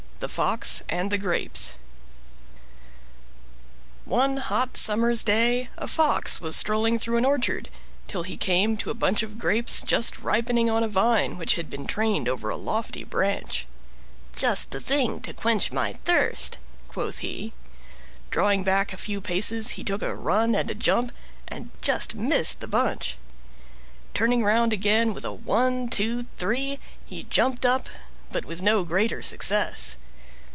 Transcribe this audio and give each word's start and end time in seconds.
THE 0.21 0.29
FOX 0.29 0.83
AND 0.87 1.09
THE 1.09 1.17
GRAPES 1.17 1.73
One 4.05 4.37
hot 4.37 4.77
summer's 4.77 5.23
day 5.23 5.69
a 5.79 5.87
Fox 5.87 6.39
was 6.39 6.55
strolling 6.55 6.99
through 6.99 7.17
an 7.17 7.25
orchard 7.25 7.69
till 8.07 8.21
he 8.21 8.37
came 8.37 8.77
to 8.77 8.91
a 8.91 8.93
bunch 8.93 9.23
of 9.23 9.39
Grapes 9.39 9.81
just 9.81 10.19
ripening 10.19 10.69
on 10.69 10.83
a 10.83 10.87
vine 10.87 11.39
which 11.39 11.55
had 11.55 11.71
been 11.71 11.87
trained 11.87 12.29
over 12.29 12.49
a 12.51 12.55
lofty 12.55 13.03
branch. 13.03 13.65
"Just 14.35 14.69
the 14.69 14.79
thing 14.79 15.21
to 15.21 15.33
quench 15.33 15.71
my 15.71 15.93
thirst," 16.05 16.59
quoth 16.87 17.17
he. 17.19 17.53
Drawing 18.29 18.63
back 18.63 18.93
a 18.93 18.97
few 18.97 19.21
paces, 19.21 19.71
he 19.71 19.83
took 19.83 20.03
a 20.03 20.13
run 20.13 20.53
and 20.53 20.69
a 20.69 20.75
jump, 20.75 21.11
and 21.47 21.71
just 21.81 22.13
missed 22.13 22.59
the 22.59 22.67
bunch. 22.67 23.17
Turning 24.13 24.43
round 24.43 24.71
again 24.71 25.15
with 25.15 25.25
a 25.25 25.33
One, 25.33 25.89
Two, 25.89 26.27
Three, 26.37 26.77
he 27.03 27.23
jumped 27.23 27.65
up, 27.65 27.87
but 28.31 28.45
with 28.45 28.61
no 28.61 28.83
greater 28.83 29.23
success. 29.23 29.97